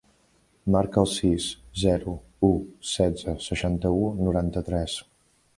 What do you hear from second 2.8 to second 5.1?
setze, seixanta-u, noranta-tres.